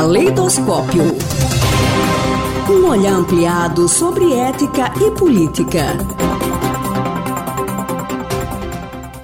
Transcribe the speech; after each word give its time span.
Caleidoscópio. 0.00 1.02
Um 2.70 2.88
olhar 2.88 3.12
ampliado 3.12 3.86
sobre 3.86 4.32
ética 4.32 4.90
e 4.98 5.10
política. 5.10 5.88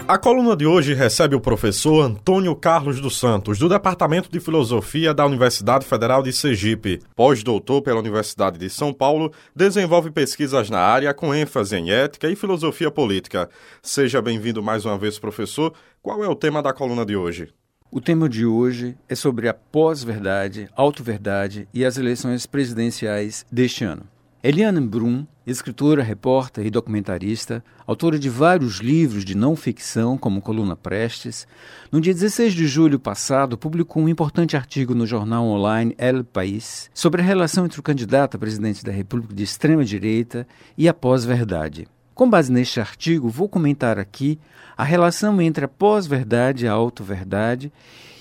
A 0.06 0.18
coluna 0.18 0.54
de 0.54 0.66
hoje 0.66 0.92
recebe 0.92 1.34
o 1.34 1.40
professor 1.40 2.02
Antônio 2.02 2.54
Carlos 2.54 3.00
dos 3.00 3.18
Santos, 3.18 3.58
do 3.58 3.70
Departamento 3.70 4.30
de 4.30 4.38
Filosofia 4.38 5.14
da 5.14 5.24
Universidade 5.24 5.86
Federal 5.86 6.22
de 6.22 6.30
Sergipe. 6.30 7.00
Pós-doutor 7.14 7.80
pela 7.80 8.00
Universidade 8.00 8.58
de 8.58 8.68
São 8.68 8.92
Paulo, 8.92 9.32
desenvolve 9.54 10.10
pesquisas 10.10 10.68
na 10.68 10.80
área 10.80 11.14
com 11.14 11.34
ênfase 11.34 11.74
em 11.74 11.90
ética 11.90 12.28
e 12.28 12.36
filosofia 12.36 12.90
política. 12.90 13.48
Seja 13.80 14.20
bem-vindo 14.20 14.62
mais 14.62 14.84
uma 14.84 14.98
vez, 14.98 15.18
professor. 15.18 15.72
Qual 16.02 16.22
é 16.22 16.28
o 16.28 16.36
tema 16.36 16.62
da 16.62 16.74
coluna 16.74 17.06
de 17.06 17.16
hoje? 17.16 17.48
O 17.96 18.00
tema 18.02 18.28
de 18.28 18.44
hoje 18.44 18.94
é 19.08 19.14
sobre 19.14 19.48
a 19.48 19.54
pós-verdade, 19.54 20.68
auto-verdade 20.76 21.66
e 21.72 21.82
as 21.82 21.96
eleições 21.96 22.44
presidenciais 22.44 23.46
deste 23.50 23.84
ano. 23.84 24.02
Eliane 24.42 24.82
Brum, 24.82 25.26
escritora, 25.46 26.02
repórter 26.02 26.66
e 26.66 26.70
documentarista, 26.70 27.64
autora 27.86 28.18
de 28.18 28.28
vários 28.28 28.80
livros 28.80 29.24
de 29.24 29.34
não 29.34 29.56
ficção, 29.56 30.18
como 30.18 30.42
Coluna 30.42 30.76
Prestes, 30.76 31.48
no 31.90 31.98
dia 31.98 32.12
16 32.12 32.52
de 32.52 32.66
julho 32.66 32.98
passado 32.98 33.56
publicou 33.56 34.02
um 34.02 34.10
importante 34.10 34.58
artigo 34.58 34.94
no 34.94 35.06
jornal 35.06 35.46
online 35.46 35.94
El 35.96 36.22
País 36.22 36.90
sobre 36.92 37.22
a 37.22 37.24
relação 37.24 37.64
entre 37.64 37.80
o 37.80 37.82
candidato 37.82 38.36
a 38.36 38.38
presidente 38.38 38.84
da 38.84 38.92
República 38.92 39.34
de 39.34 39.42
extrema-direita 39.42 40.46
e 40.76 40.86
a 40.86 40.92
pós-verdade. 40.92 41.88
Com 42.16 42.30
base 42.30 42.50
neste 42.50 42.80
artigo, 42.80 43.28
vou 43.28 43.46
comentar 43.46 43.98
aqui 43.98 44.38
a 44.74 44.82
relação 44.82 45.38
entre 45.38 45.66
a 45.66 45.68
pós-verdade 45.68 46.64
e 46.64 46.68
a 46.68 46.72
auto-verdade 46.72 47.70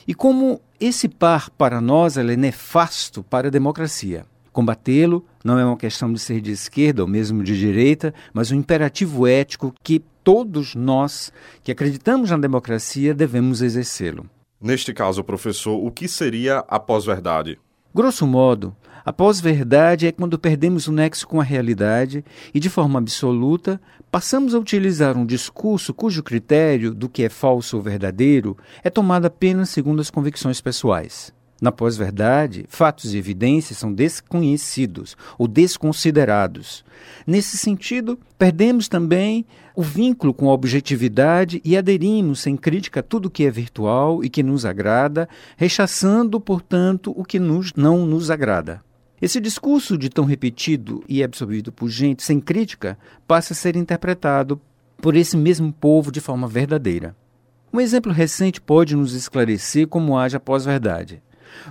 e 0.06 0.14
como 0.14 0.60
esse 0.82 1.08
par, 1.08 1.50
para 1.50 1.80
nós, 1.80 2.18
é 2.18 2.36
nefasto 2.36 3.24
para 3.24 3.48
a 3.48 3.50
democracia. 3.50 4.26
Combatê-lo 4.52 5.26
não 5.46 5.58
é 5.58 5.64
uma 5.64 5.78
questão 5.78 6.12
de 6.12 6.20
ser 6.20 6.42
de 6.42 6.52
esquerda 6.52 7.04
ou 7.04 7.08
mesmo 7.08 7.42
de 7.42 7.58
direita, 7.58 8.14
mas 8.34 8.52
um 8.52 8.56
imperativo 8.56 9.26
ético 9.26 9.74
que 9.82 10.04
todos 10.26 10.76
nós 10.76 11.32
que 11.64 11.72
acreditamos 11.72 12.30
na 12.32 12.38
democracia 12.38 13.14
devemos 13.14 13.62
exercê-lo. 13.62 14.30
Neste 14.60 14.94
caso, 14.94 15.24
professor, 15.24 15.78
o 15.78 15.90
que 15.90 16.10
seria 16.10 16.66
a 16.68 16.82
pós-verdade? 16.82 17.58
Grosso 17.96 18.28
modo, 18.28 18.76
a 19.06 19.14
pós-verdade 19.14 20.06
é 20.06 20.12
quando 20.12 20.38
perdemos 20.38 20.86
o 20.86 20.92
nexo 20.92 21.26
com 21.26 21.40
a 21.40 21.44
realidade 21.46 22.26
e, 22.54 22.60
de 22.60 22.70
forma 22.70 23.00
absoluta, 23.00 23.80
passamos 24.12 24.54
a 24.54 24.60
utilizar 24.60 25.16
um 25.16 25.26
discurso 25.26 25.94
cujo 25.94 26.22
critério 26.22 26.94
do 26.94 27.08
que 27.08 27.24
é 27.24 27.30
falso 27.30 27.78
ou 27.78 27.82
verdadeiro 27.82 28.58
é 28.84 28.90
tomado 28.90 29.28
apenas 29.28 29.70
segundo 29.70 30.02
as 30.02 30.10
convicções 30.10 30.60
pessoais. 30.60 31.34
Na 31.62 31.72
pós-verdade, 31.72 32.66
fatos 32.68 33.14
e 33.14 33.18
evidências 33.18 33.78
são 33.78 33.94
desconhecidos 33.94 35.16
ou 35.38 35.48
desconsiderados. 35.48 36.84
Nesse 37.26 37.58
sentido, 37.58 38.20
perdemos 38.38 38.90
também 38.90 39.46
o 39.74 39.82
vínculo 39.82 40.34
com 40.34 40.50
a 40.50 40.54
objetividade 40.54 41.62
e 41.64 41.78
aderimos 41.78 42.42
sem 42.42 42.58
crítica 42.58 43.00
a 43.00 43.04
tudo 43.04 43.30
que 43.30 43.46
é 43.46 43.52
virtual 43.52 44.24
e 44.24 44.30
que 44.30 44.44
nos 44.44 44.66
agrada, 44.66 45.30
rechaçando, 45.56 46.40
portanto, 46.42 47.14
o 47.16 47.24
que 47.24 47.40
nos, 47.40 47.72
não 47.74 48.06
nos 48.06 48.30
agrada. 48.30 48.84
Esse 49.22 49.40
discurso 49.40 49.98
de 49.98 50.10
tão 50.10 50.26
repetido 50.26 51.04
e 51.08 51.24
absorvido 51.24 51.72
por 51.72 51.90
gente 51.90 52.22
sem 52.22 52.40
crítica 52.40 52.98
passa 53.26 53.54
a 53.54 53.56
ser 53.56 53.78
interpretado 53.78 54.60
por 54.98 55.16
esse 55.16 55.38
mesmo 55.38 55.72
povo 55.72 56.12
de 56.12 56.20
forma 56.20 56.48
verdadeira. 56.48 57.16
Um 57.72 57.80
exemplo 57.80 58.12
recente 58.12 58.60
pode 58.60 58.96
nos 58.96 59.14
esclarecer 59.14 59.88
como 59.88 60.18
age 60.18 60.36
a 60.36 60.40
pós-verdade. 60.40 61.22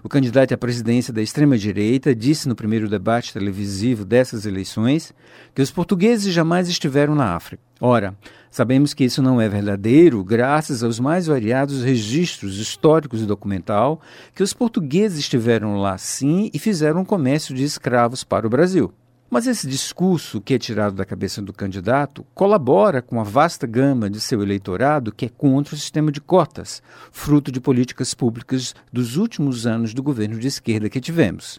O 0.02 0.08
candidato 0.08 0.52
à 0.52 0.56
presidência 0.56 1.12
da 1.12 1.22
extrema-direita 1.22 2.14
disse 2.14 2.48
no 2.48 2.54
primeiro 2.54 2.88
debate 2.88 3.32
televisivo 3.32 4.04
dessas 4.04 4.46
eleições 4.46 5.14
que 5.54 5.62
os 5.62 5.70
portugueses 5.70 6.32
jamais 6.32 6.68
estiveram 6.68 7.14
na 7.14 7.34
África. 7.34 7.62
Ora, 7.80 8.14
sabemos 8.50 8.94
que 8.94 9.04
isso 9.04 9.20
não 9.20 9.40
é 9.40 9.48
verdadeiro 9.48 10.22
graças 10.24 10.82
aos 10.82 10.98
mais 10.98 11.26
variados 11.26 11.82
registros 11.82 12.58
históricos 12.58 13.20
e 13.20 13.26
documental 13.26 14.00
que 14.34 14.42
os 14.42 14.52
portugueses 14.52 15.18
estiveram 15.18 15.76
lá 15.76 15.98
sim 15.98 16.50
e 16.52 16.58
fizeram 16.58 17.00
um 17.00 17.04
comércio 17.04 17.54
de 17.54 17.64
escravos 17.64 18.24
para 18.24 18.46
o 18.46 18.50
Brasil. 18.50 18.92
Mas 19.30 19.46
esse 19.46 19.66
discurso 19.66 20.40
que 20.40 20.54
é 20.54 20.58
tirado 20.58 20.94
da 20.94 21.04
cabeça 21.04 21.42
do 21.42 21.52
candidato 21.52 22.24
colabora 22.34 23.02
com 23.02 23.20
a 23.20 23.24
vasta 23.24 23.66
gama 23.66 24.08
de 24.08 24.20
seu 24.20 24.42
eleitorado 24.42 25.12
que 25.12 25.26
é 25.26 25.28
contra 25.28 25.74
o 25.74 25.78
sistema 25.78 26.12
de 26.12 26.20
cotas, 26.20 26.82
fruto 27.10 27.50
de 27.50 27.60
políticas 27.60 28.14
públicas 28.14 28.74
dos 28.92 29.16
últimos 29.16 29.66
anos 29.66 29.94
do 29.94 30.02
governo 30.02 30.38
de 30.38 30.46
esquerda 30.46 30.90
que 30.90 31.00
tivemos. 31.00 31.58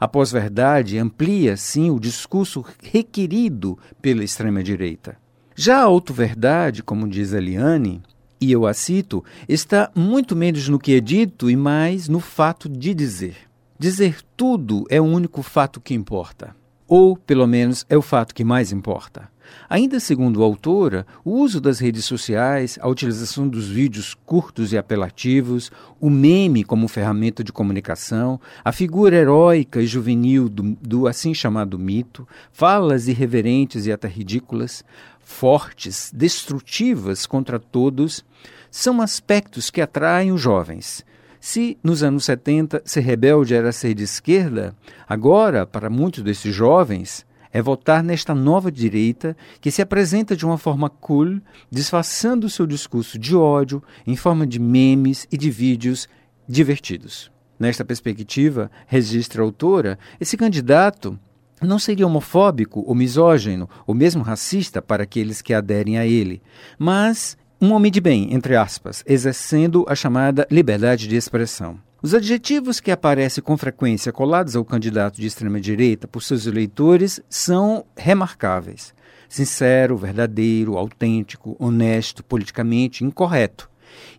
A 0.00 0.08
pós-verdade 0.08 0.98
amplia, 0.98 1.56
sim, 1.56 1.90
o 1.90 2.00
discurso 2.00 2.64
requerido 2.82 3.78
pela 4.00 4.24
extrema-direita. 4.24 5.16
Já 5.54 5.78
a 5.78 5.82
auto-verdade, 5.82 6.82
como 6.82 7.08
diz 7.08 7.32
Eliane, 7.32 8.02
e 8.40 8.50
eu 8.50 8.66
a 8.66 8.74
cito, 8.74 9.24
está 9.48 9.90
muito 9.94 10.34
menos 10.34 10.68
no 10.68 10.78
que 10.78 10.94
é 10.94 11.00
dito 11.00 11.50
e 11.50 11.56
mais 11.56 12.08
no 12.08 12.20
fato 12.20 12.68
de 12.68 12.94
dizer. 12.94 13.36
Dizer 13.78 14.16
tudo 14.36 14.84
é 14.88 15.00
o 15.00 15.04
único 15.04 15.42
fato 15.42 15.80
que 15.80 15.94
importa 15.94 16.61
ou, 16.94 17.16
pelo 17.16 17.46
menos, 17.46 17.86
é 17.88 17.96
o 17.96 18.02
fato 18.02 18.34
que 18.34 18.44
mais 18.44 18.70
importa. 18.70 19.26
Ainda 19.66 19.98
segundo 19.98 20.42
a 20.42 20.44
autora, 20.44 21.06
o 21.24 21.30
uso 21.38 21.58
das 21.58 21.78
redes 21.78 22.04
sociais, 22.04 22.78
a 22.82 22.86
utilização 22.86 23.48
dos 23.48 23.66
vídeos 23.66 24.14
curtos 24.26 24.74
e 24.74 24.76
apelativos, 24.76 25.72
o 25.98 26.10
meme 26.10 26.62
como 26.62 26.86
ferramenta 26.86 27.42
de 27.42 27.50
comunicação, 27.50 28.38
a 28.62 28.72
figura 28.72 29.16
heróica 29.16 29.80
e 29.80 29.86
juvenil 29.86 30.50
do, 30.50 30.76
do 30.82 31.06
assim 31.06 31.32
chamado 31.32 31.78
mito, 31.78 32.28
falas 32.52 33.08
irreverentes 33.08 33.86
e 33.86 33.92
até 33.92 34.06
ridículas, 34.06 34.84
fortes, 35.18 36.12
destrutivas 36.14 37.24
contra 37.24 37.58
todos, 37.58 38.22
são 38.70 39.00
aspectos 39.00 39.70
que 39.70 39.80
atraem 39.80 40.30
os 40.30 40.42
jovens 40.42 41.02
se 41.44 41.76
nos 41.82 42.04
anos 42.04 42.24
70 42.26 42.82
ser 42.84 43.00
rebelde 43.00 43.52
era 43.52 43.72
ser 43.72 43.94
de 43.94 44.04
esquerda, 44.04 44.76
agora, 45.08 45.66
para 45.66 45.90
muitos 45.90 46.22
desses 46.22 46.54
jovens, 46.54 47.26
é 47.52 47.60
votar 47.60 48.00
nesta 48.00 48.32
nova 48.32 48.70
direita 48.70 49.36
que 49.60 49.68
se 49.68 49.82
apresenta 49.82 50.36
de 50.36 50.46
uma 50.46 50.56
forma 50.56 50.88
cool, 50.88 51.40
disfarçando 51.68 52.48
seu 52.48 52.64
discurso 52.64 53.18
de 53.18 53.34
ódio 53.34 53.82
em 54.06 54.14
forma 54.14 54.46
de 54.46 54.60
memes 54.60 55.26
e 55.32 55.36
de 55.36 55.50
vídeos 55.50 56.08
divertidos. 56.46 57.28
Nesta 57.58 57.84
perspectiva, 57.84 58.70
registra 58.86 59.42
a 59.42 59.44
autora, 59.44 59.98
esse 60.20 60.36
candidato 60.36 61.18
não 61.60 61.78
seria 61.80 62.06
homofóbico 62.06 62.84
ou 62.86 62.94
misógino 62.94 63.68
ou 63.84 63.96
mesmo 63.96 64.22
racista 64.22 64.80
para 64.80 65.02
aqueles 65.02 65.42
que 65.42 65.52
aderem 65.52 65.98
a 65.98 66.06
ele, 66.06 66.40
mas 66.78 67.36
um 67.62 67.72
homem 67.74 67.92
de 67.92 68.00
bem, 68.00 68.34
entre 68.34 68.56
aspas, 68.56 69.04
exercendo 69.06 69.86
a 69.88 69.94
chamada 69.94 70.44
liberdade 70.50 71.06
de 71.06 71.14
expressão. 71.14 71.78
Os 72.02 72.12
adjetivos 72.12 72.80
que 72.80 72.90
aparecem 72.90 73.40
com 73.40 73.56
frequência 73.56 74.12
colados 74.12 74.56
ao 74.56 74.64
candidato 74.64 75.20
de 75.20 75.28
extrema-direita 75.28 76.08
por 76.08 76.24
seus 76.24 76.44
eleitores 76.44 77.20
são 77.30 77.84
remarcáveis: 77.96 78.92
sincero, 79.28 79.96
verdadeiro, 79.96 80.76
autêntico, 80.76 81.54
honesto, 81.56 82.24
politicamente 82.24 83.04
incorreto. 83.04 83.70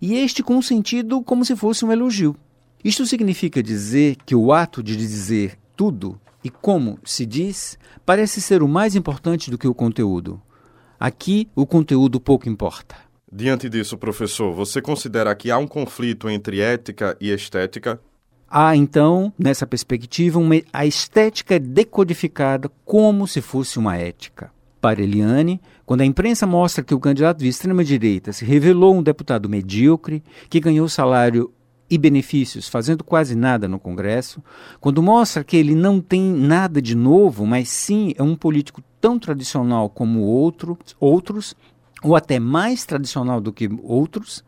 E 0.02 0.16
este 0.16 0.42
com 0.42 0.56
um 0.56 0.62
sentido 0.62 1.22
como 1.22 1.44
se 1.44 1.54
fosse 1.54 1.84
um 1.84 1.92
elogio. 1.92 2.38
Isto 2.82 3.06
significa 3.06 3.62
dizer 3.62 4.16
que 4.26 4.34
o 4.34 4.54
ato 4.54 4.82
de 4.82 4.96
dizer 4.96 5.60
tudo 5.76 6.18
e 6.42 6.50
como 6.50 6.98
se 7.04 7.26
diz 7.26 7.78
parece 8.06 8.40
ser 8.40 8.64
o 8.64 8.70
mais 8.70 8.96
importante 8.96 9.52
do 9.52 9.58
que 9.58 9.68
o 9.68 9.76
conteúdo. 9.76 10.42
Aqui, 10.98 11.50
o 11.54 11.66
conteúdo 11.66 12.22
pouco 12.22 12.48
importa. 12.48 12.96
Diante 13.36 13.68
disso, 13.68 13.98
professor, 13.98 14.54
você 14.54 14.80
considera 14.80 15.34
que 15.34 15.50
há 15.50 15.58
um 15.58 15.66
conflito 15.66 16.30
entre 16.30 16.62
ética 16.62 17.18
e 17.20 17.32
estética? 17.32 18.00
Há, 18.48 18.76
então, 18.76 19.34
nessa 19.40 19.66
perspectiva, 19.66 20.38
uma, 20.38 20.54
a 20.72 20.86
estética 20.86 21.56
é 21.56 21.60
decodificada 21.60 22.70
como 22.86 23.28
se 23.28 23.42
fosse 23.42 23.80
uma 23.80 23.98
ética. 23.98 24.52
Para 24.80 25.02
Eliane, 25.02 25.60
quando 25.84 26.02
a 26.02 26.06
imprensa 26.06 26.46
mostra 26.46 26.84
que 26.84 26.94
o 26.94 27.00
candidato 27.00 27.40
de 27.40 27.48
extrema-direita 27.48 28.32
se 28.32 28.46
revelou 28.46 28.94
um 28.96 29.02
deputado 29.02 29.50
medíocre, 29.50 30.22
que 30.48 30.60
ganhou 30.60 30.88
salário 30.88 31.52
e 31.90 31.98
benefícios 31.98 32.68
fazendo 32.68 33.04
quase 33.04 33.36
nada 33.36 33.68
no 33.68 33.80
Congresso, 33.80 34.44
quando 34.80 35.02
mostra 35.02 35.44
que 35.44 35.58
ele 35.58 35.74
não 35.74 36.00
tem 36.00 36.22
nada 36.22 36.80
de 36.80 36.96
novo, 36.96 37.48
mas 37.48 37.68
sim 37.70 38.14
é 38.16 38.22
um 38.22 38.36
político 38.36 38.84
tão 39.02 39.18
tradicional 39.18 39.90
como 39.90 40.22
outro, 40.22 40.78
outros, 41.00 41.56
ou 42.04 42.16
até 42.16 42.40
mais 42.40 42.86
tradicional 42.86 43.40
do 43.40 43.54
que 43.54 43.70
outros, 43.82 44.44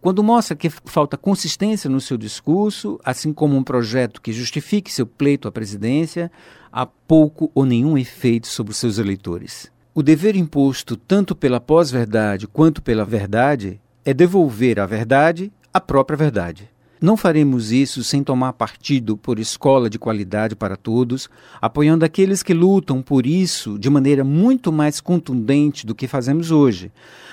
quando 0.00 0.22
mostra 0.22 0.56
que 0.56 0.68
falta 0.68 1.16
consistência 1.16 1.88
no 1.88 2.00
seu 2.00 2.18
discurso, 2.18 2.98
assim 3.04 3.32
como 3.32 3.56
um 3.56 3.62
projeto 3.62 4.20
que 4.20 4.32
justifique 4.32 4.92
seu 4.92 5.06
pleito 5.06 5.48
à 5.48 5.52
presidência, 5.52 6.30
há 6.72 6.84
pouco 6.84 7.50
ou 7.54 7.64
nenhum 7.64 7.96
efeito 7.96 8.48
sobre 8.48 8.72
os 8.72 8.76
seus 8.76 8.98
eleitores. 8.98 9.70
O 9.94 10.02
dever 10.02 10.36
imposto 10.36 10.96
tanto 10.96 11.34
pela 11.34 11.60
pós-verdade 11.60 12.46
quanto 12.46 12.82
pela 12.82 13.04
verdade 13.04 13.80
é 14.04 14.12
devolver 14.12 14.78
à 14.78 14.84
verdade 14.84 15.50
a 15.72 15.80
própria 15.80 16.16
verdade. 16.16 16.68
Não 16.98 17.14
faremos 17.14 17.72
isso 17.72 18.02
sem 18.02 18.24
tomar 18.24 18.54
partido 18.54 19.18
por 19.18 19.38
escola 19.38 19.90
de 19.90 19.98
qualidade 19.98 20.56
para 20.56 20.76
todos, 20.76 21.28
apoiando 21.60 22.06
aqueles 22.06 22.42
que 22.42 22.54
lutam 22.54 23.02
por 23.02 23.26
isso 23.26 23.78
de 23.78 23.90
maneira 23.90 24.24
muito 24.24 24.72
mais 24.72 24.98
contundente 24.98 25.84
do 25.84 25.94
que 25.94 26.08
fazemos 26.08 26.50
hoje, 26.50 26.90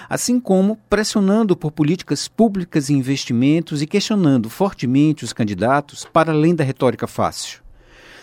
assim 0.10 0.38
como 0.38 0.78
pressionando 0.90 1.56
por 1.56 1.72
políticas 1.72 2.28
públicas 2.28 2.90
e 2.90 2.94
investimentos 2.94 3.82
e 3.82 3.88
questionando 3.88 4.50
fortemente 4.50 5.24
os 5.24 5.32
candidatos 5.32 6.06
para 6.12 6.34
além 6.34 6.54
da 6.54 6.64
retórica 6.66 7.08
fácil. 7.08 7.64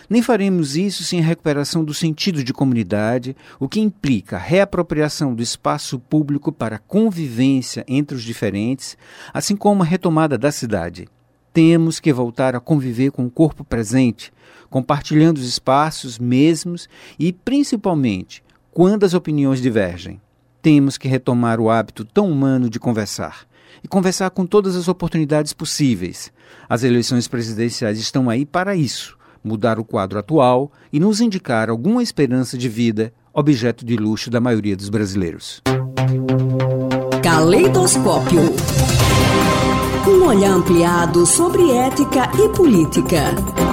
Nem 0.07 0.21
faremos 0.21 0.75
isso 0.75 1.03
sem 1.03 1.21
a 1.21 1.23
recuperação 1.23 1.83
do 1.83 1.93
sentido 1.93 2.43
de 2.43 2.53
comunidade, 2.53 3.35
o 3.59 3.67
que 3.67 3.79
implica 3.79 4.35
a 4.35 4.39
reapropriação 4.39 5.33
do 5.33 5.41
espaço 5.41 5.97
público 5.97 6.51
para 6.51 6.75
a 6.75 6.79
convivência 6.79 7.83
entre 7.87 8.15
os 8.15 8.21
diferentes, 8.21 8.95
assim 9.33 9.55
como 9.55 9.81
a 9.81 9.85
retomada 9.85 10.37
da 10.37 10.51
cidade. 10.51 11.07
Temos 11.53 11.99
que 11.99 12.13
voltar 12.13 12.55
a 12.55 12.59
conviver 12.59 13.11
com 13.11 13.25
o 13.25 13.29
corpo 13.29 13.63
presente, 13.63 14.31
compartilhando 14.69 15.37
os 15.37 15.47
espaços 15.47 16.17
mesmos 16.17 16.87
e, 17.19 17.33
principalmente, 17.33 18.43
quando 18.71 19.05
as 19.05 19.13
opiniões 19.13 19.61
divergem. 19.61 20.21
Temos 20.61 20.97
que 20.97 21.07
retomar 21.07 21.59
o 21.59 21.69
hábito 21.69 22.05
tão 22.05 22.31
humano 22.31 22.69
de 22.69 22.79
conversar. 22.79 23.45
E 23.83 23.87
conversar 23.87 24.29
com 24.29 24.45
todas 24.45 24.75
as 24.75 24.87
oportunidades 24.87 25.53
possíveis. 25.53 26.31
As 26.69 26.83
eleições 26.83 27.27
presidenciais 27.27 27.99
estão 27.99 28.29
aí 28.29 28.45
para 28.45 28.75
isso 28.75 29.17
mudar 29.43 29.79
o 29.79 29.83
quadro 29.83 30.19
atual 30.19 30.71
e 30.91 30.99
nos 30.99 31.21
indicar 31.21 31.69
alguma 31.69 32.03
esperança 32.03 32.57
de 32.57 32.69
vida, 32.69 33.13
objeto 33.33 33.85
de 33.85 33.95
luxo 33.95 34.29
da 34.29 34.39
maioria 34.39 34.75
dos 34.75 34.89
brasileiros. 34.89 35.61
Caleidoscópio. 37.21 38.70
Um 40.07 40.25
olhar 40.25 40.53
ampliado 40.53 41.25
sobre 41.27 41.71
ética 41.71 42.29
e 42.43 42.49
política. 42.49 43.70